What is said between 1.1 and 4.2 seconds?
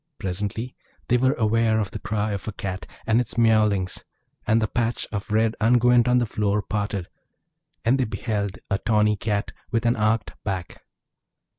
were aware of the cry of a Cat, and its miaulings;